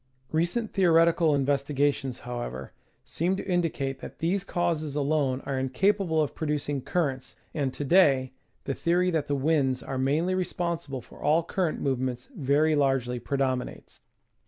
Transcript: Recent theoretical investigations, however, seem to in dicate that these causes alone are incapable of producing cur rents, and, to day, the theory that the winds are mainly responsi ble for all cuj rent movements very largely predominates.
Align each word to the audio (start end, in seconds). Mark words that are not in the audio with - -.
Recent 0.31 0.73
theoretical 0.73 1.35
investigations, 1.35 2.21
however, 2.21 2.71
seem 3.03 3.35
to 3.37 3.47
in 3.47 3.61
dicate 3.61 3.99
that 3.99 4.17
these 4.17 4.43
causes 4.43 4.95
alone 4.95 5.41
are 5.45 5.59
incapable 5.59 6.23
of 6.23 6.33
producing 6.33 6.81
cur 6.81 7.09
rents, 7.09 7.35
and, 7.53 7.71
to 7.71 7.85
day, 7.85 8.31
the 8.63 8.73
theory 8.73 9.11
that 9.11 9.27
the 9.27 9.35
winds 9.35 9.83
are 9.83 9.99
mainly 9.99 10.33
responsi 10.33 10.89
ble 10.89 11.01
for 11.01 11.21
all 11.21 11.43
cuj 11.45 11.65
rent 11.67 11.81
movements 11.81 12.29
very 12.35 12.75
largely 12.75 13.19
predominates. 13.19 13.99